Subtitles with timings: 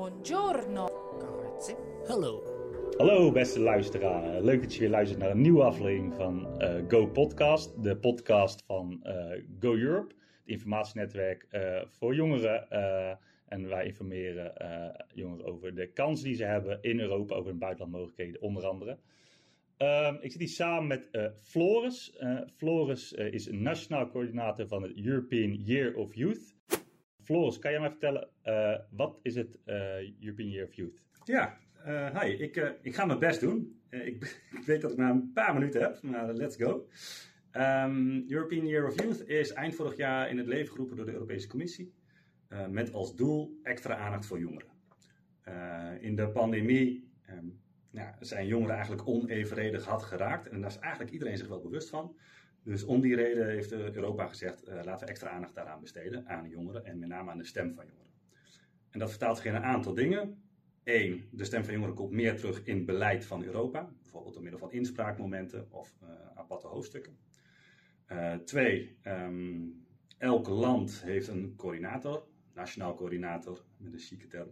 [0.00, 0.88] Buongiorno.
[1.18, 1.76] Grazie.
[2.06, 2.42] Hallo.
[2.96, 7.06] Hallo beste luisteraar, leuk dat je weer luistert naar een nieuwe aflevering van eh, Go
[7.06, 12.70] Podcast, de podcast van eh, Go Europe, het informatienetwerk eh, voor jongeren.
[13.48, 14.52] en wij informeren
[15.14, 18.98] jongeren over de kansen die ze hebben in Europa, over hun buitenlandmogelijkheden onder andere.
[19.76, 21.08] Ehm, ik zit hier samen met
[21.42, 22.16] Floris.
[22.56, 26.54] Floris is een nationaal coördinator van het European Year of Youth.
[27.30, 28.28] Floris, kan jij mij vertellen,
[28.90, 29.58] wat is het
[30.20, 31.02] European Year of Youth?
[31.24, 33.80] Ja, uh, hi, ik, ik ga mijn best doen.
[33.90, 34.00] Ik,
[34.58, 36.86] ik, weet dat ik maar een paar minuten heb, maar let's go.
[37.52, 41.12] Um, European Year of Youth is eind vorig jaar in het leven geroepen door de
[41.12, 41.94] Europese Commissie.
[42.68, 44.68] met als doel extra aandacht voor jongeren.
[46.00, 47.10] in de pandemie
[47.90, 50.48] ja, zijn jongeren eigenlijk onevenredig hard geraakt.
[50.48, 52.16] En daar is eigenlijk iedereen zich wel bewust van.
[52.62, 56.84] Dus om die reden heeft Europa gezegd, laten we extra aandacht daaraan besteden, aan jongeren
[56.84, 58.10] en met name aan de stem van jongeren.
[58.90, 60.42] En dat vertaalt zich in een aantal dingen.
[60.84, 64.60] Eén, de stem van jongeren komt meer terug in beleid van Europa, bijvoorbeeld door middel
[64.60, 67.18] van inspraakmomenten of uh, aparte hoofdstukken.
[68.08, 69.86] Uh, twee, um,
[70.18, 74.48] elk land heeft een coördinator, nationaal coördinator met een chique term,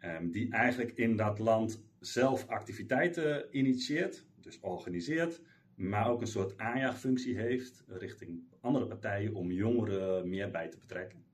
[0.00, 5.40] um, die eigenlijk in dat land zelf activiteiten initieert, dus organiseert,
[5.76, 11.24] maar ook een soort aanjaagfunctie heeft richting andere partijen om jongeren meer bij te betrekken.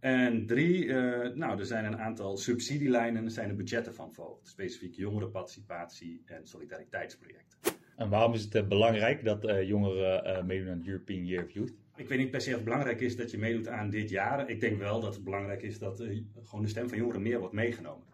[0.00, 4.48] En drie, uh, nou, er zijn een aantal subsidielijnen, er zijn de budgetten van verhoogd.
[4.48, 7.58] Specifiek jongerenparticipatie en solidariteitsprojecten.
[7.96, 11.50] En waarom is het uh, belangrijk dat uh, jongeren meedoen aan het European Year of
[11.50, 11.74] Youth?
[11.96, 14.50] Ik weet niet per se of het belangrijk is dat je meedoet aan dit jaar.
[14.50, 16.04] Ik denk wel dat het belangrijk is dat
[16.42, 18.06] gewoon de stem van jongeren meer wordt meegenomen.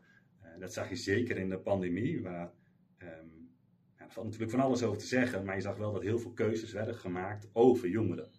[0.59, 2.51] dat zag je zeker in de pandemie, waar
[2.99, 3.46] um, ja,
[4.07, 6.33] er valt natuurlijk van alles over te zeggen, maar je zag wel dat heel veel
[6.33, 8.31] keuzes werden gemaakt over jongeren.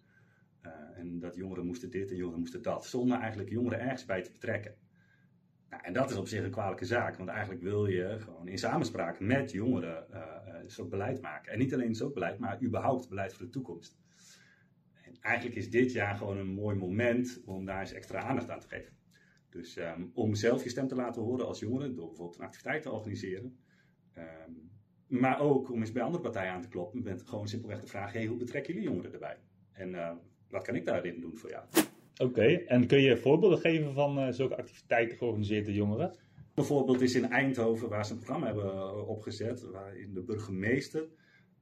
[0.62, 2.86] Uh, en dat jongeren moesten dit en jongeren moesten dat.
[2.86, 4.74] Zonder eigenlijk jongeren ergens bij te betrekken.
[5.70, 7.16] Nou, en dat is op zich een kwalijke zaak.
[7.16, 11.52] Want eigenlijk wil je gewoon in samenspraak met jongeren uh, uh, beleid maken.
[11.52, 13.98] En niet alleen zo'n beleid, maar überhaupt beleid voor de toekomst.
[15.02, 18.60] En eigenlijk is dit jaar gewoon een mooi moment om daar eens extra aandacht aan
[18.60, 18.96] te geven.
[19.50, 22.82] Dus um, om zelf je stem te laten horen als jongere, door bijvoorbeeld een activiteit
[22.82, 23.58] te organiseren.
[24.16, 24.70] Um,
[25.08, 28.12] maar ook om eens bij andere partijen aan te kloppen met gewoon simpelweg de vraag:
[28.12, 29.36] hey, hoe betrekken jullie jongeren erbij?
[29.72, 30.18] En
[30.50, 31.64] wat kan ik daarin doen voor jou?
[32.18, 36.16] Oké, en kun je voorbeelden geven van uh, zulke activiteiten georganiseerd door jongeren?
[36.54, 41.08] Een voorbeeld is in Eindhoven, waar ze een programma hebben eh, opgezet, waarin de burgemeester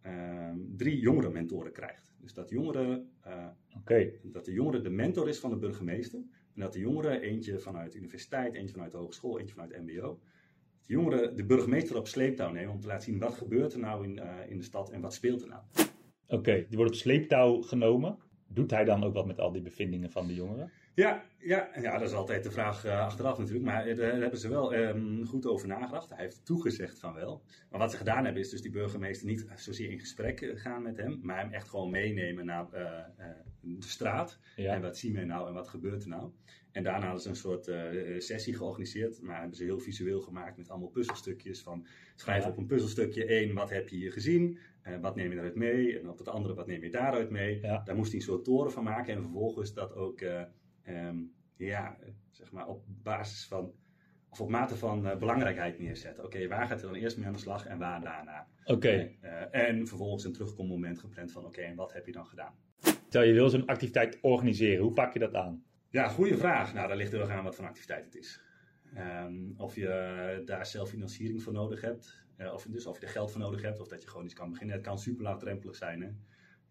[0.07, 2.15] uh, drie jongerenmentoren krijgt.
[2.21, 3.11] Dus dat, jongeren,
[3.77, 4.19] okay.
[4.23, 6.19] dat de jongere de mentor is van de burgemeester.
[6.55, 10.21] En dat de jongeren, eentje vanuit de universiteit, eentje vanuit de hogeschool, eentje vanuit MBO,
[10.87, 14.05] de jongeren de burgemeester op sleeptouw nemen om te laten zien wat gebeurt er nou
[14.05, 15.63] in, in de stad en wat speelt er nou.
[16.27, 20.11] Oké, die wordt op sleeptouw genomen doet hij dan ook wat met al die bevindingen
[20.11, 20.73] van de jongeren?
[20.97, 23.65] Ja, ja, ja dat is altijd de vraag uh, achteraf natuurlijk.
[23.65, 26.09] Maar daar hebben ze wel um, goed over nagedacht.
[26.09, 27.43] Hij heeft toegezegd van wel.
[27.71, 30.83] Maar wat ze gedaan hebben is dus die burgemeester niet zozeer in gesprek eh, gaan
[30.83, 31.21] met hem.
[31.23, 33.27] Maar hem echt gewoon meenemen naar uh, uh,
[33.61, 34.39] de straat.
[34.57, 34.75] Ja.
[34.75, 36.31] En wat zien we nou en wat gebeurt er nou.
[36.73, 37.71] En daarna hadden ze een soort
[38.23, 39.23] sessie georganiseerd.
[39.23, 41.63] Maar hebben ze heel visueel gemaakt met allemaal puzzelstukjes.
[41.63, 42.51] Van schrijf ja.
[42.51, 44.59] op een puzzelstukje één, wat heb je hier gezien?
[45.01, 45.99] wat neem je daaruit mee?
[45.99, 47.61] En op het andere, wat neem je daaruit mee?
[47.61, 47.83] Ja.
[47.85, 49.15] Daar moest hij een soort toren van maken.
[49.15, 50.21] En vervolgens dat ook
[50.89, 51.97] um, ja,
[52.31, 53.73] zeg maar op basis van,
[54.29, 56.25] of op mate van uh, belangrijkheid neerzetten.
[56.25, 58.47] Oké, waar gaat hij dan eerst mee aan de slag en waar daarna?
[58.65, 58.73] Oké.
[58.73, 59.19] Okay.
[59.23, 62.55] Uh, en vervolgens een terugkommoment gepland van, oké, en wat heb je dan gedaan?
[63.09, 65.65] Stel, je wil zo'n activiteit organiseren, hoe pak je dat aan?
[65.91, 66.75] Ja, goede vraag.
[66.75, 68.41] Nou, daar ligt heel erg aan wat voor activiteit het is.
[68.97, 73.13] Um, of je daar zelf financiering voor nodig hebt, uh, of, dus of je er
[73.13, 74.77] geld voor nodig hebt, of dat je gewoon iets kan beginnen.
[74.77, 76.03] Het kan super laagdrempelig zijn.
[76.03, 76.09] Hè?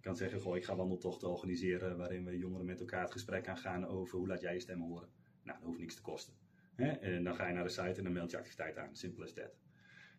[0.05, 3.87] Kan zeggen, goh, ik ga wandeltochten organiseren waarin we jongeren met elkaar het gesprek aangaan
[3.87, 5.09] over hoe laat jij je stem horen.
[5.43, 6.33] Nou, dat hoeft niks te kosten.
[6.75, 6.87] Hè?
[6.87, 8.95] En dan ga je naar de site en dan meld je activiteit aan.
[8.95, 9.55] Simpel as that.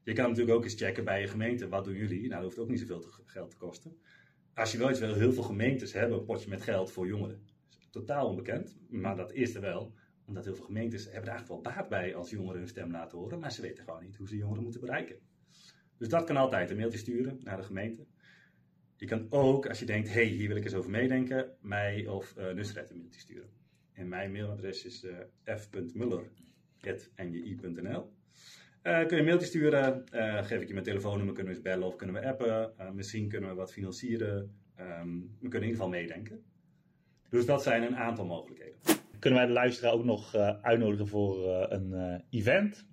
[0.05, 2.21] Je kan natuurlijk ook eens checken bij je gemeente, wat doen jullie?
[2.21, 3.97] Nou, dat hoeft ook niet zoveel geld te kosten.
[4.55, 7.47] Als je wel iets wil, heel veel gemeentes hebben een potje met geld voor jongeren.
[7.91, 9.95] totaal onbekend, maar dat is er wel.
[10.27, 13.19] Omdat heel veel gemeentes hebben er eigenlijk wel baat bij als jongeren hun stem laten
[13.19, 15.19] horen, maar ze weten gewoon niet hoe ze jongeren moeten bereiken.
[15.99, 18.07] Dus dat kan altijd, een mailtje sturen naar de gemeente.
[18.97, 22.35] Je kan ook, als je denkt, hey, hier wil ik eens over meedenken, mij of
[22.39, 23.51] uh, Nusret een mailtje sturen.
[23.93, 25.13] En mijn mailadres is uh,
[25.57, 28.15] f.muller.nji.nl
[28.87, 31.69] uh, kun je een mailtje sturen, uh, geef ik je mijn telefoonnummer, kunnen we eens
[31.69, 32.73] bellen of kunnen we appen.
[32.81, 34.55] Uh, misschien kunnen we wat financieren.
[34.81, 36.43] Um, we kunnen in ieder geval meedenken.
[37.29, 38.79] Dus dat zijn een aantal mogelijkheden.
[39.19, 42.87] Kunnen wij de luisteraar ook nog uitnodigen voor een event?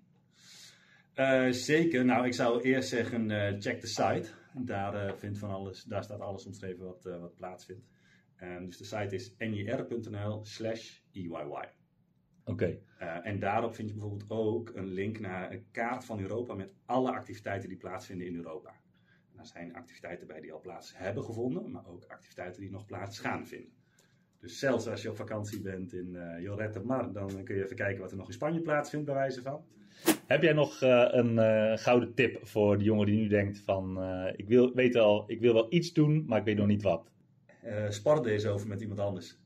[1.50, 2.06] zeker.
[2.06, 3.30] Nou, ik zou eerst zeggen,
[3.62, 4.30] check de site.
[4.56, 7.88] Daar, uh, vindt van alles, daar staat alles omschreven wat, uh, wat plaatsvindt.
[8.42, 11.70] Um, dus de site is nir.nl slash EYY.
[12.46, 12.80] Oké.
[13.02, 16.74] Uh, en daarop vind je bijvoorbeeld ook een link naar een kaart van Europa met
[16.86, 18.70] alle activiteiten die plaatsvinden in Europa.
[19.30, 22.86] En daar zijn activiteiten bij die al plaats hebben gevonden, maar ook activiteiten die nog
[22.86, 23.74] plaats gaan vinden.
[24.40, 27.64] Dus zelfs als je op vakantie bent in uh, Lloret de Mar, dan kun je
[27.64, 29.66] even kijken wat er nog in Spanje plaatsvindt, bij wijze van.
[30.28, 34.04] Heb jij nog uh, een uh, gouden tip voor de jongen die nu denkt van,
[34.36, 37.12] ik wil, weet al, ik wil wel iets doen, maar ik weet nog niet wat?
[37.90, 39.42] spar deze over met iemand anders.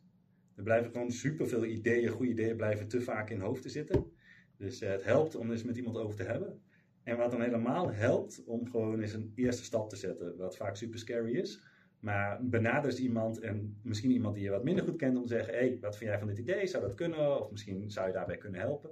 [0.56, 4.12] Er blijven gewoon superveel ideeën, goede ideeën blijven te vaak in hoofd te zitten.
[4.58, 6.62] Dus het helpt om eens met iemand over te hebben.
[7.04, 10.76] En wat dan helemaal helpt, om gewoon eens een eerste stap te zetten, wat vaak
[10.76, 11.62] super scary is.
[12.00, 15.34] Maar benader eens iemand en misschien iemand die je wat minder goed kent om te
[15.34, 16.68] zeggen: hey, wat vind jij van dit idee?
[16.68, 17.42] Zou dat kunnen?
[17.42, 18.90] Of misschien zou je daarbij kunnen helpen.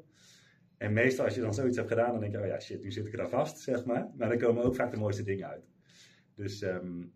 [0.78, 2.92] En meestal als je dan zoiets hebt gedaan, dan denk je: oh ja, shit, nu
[2.92, 4.12] zit ik er vast, zeg maar.
[4.18, 5.70] Maar dan komen ook vaak de mooiste dingen uit.
[6.36, 7.14] Dus um,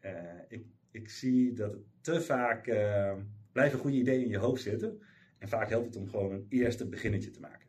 [0.00, 0.10] uh,
[0.48, 3.14] ik, ik zie dat te vaak uh,
[3.52, 5.02] blijven goede ideeën in je hoofd zitten.
[5.38, 7.68] En vaak helpt het om gewoon een eerste beginnetje te maken.